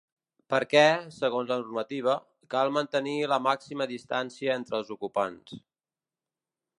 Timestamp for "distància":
3.93-4.59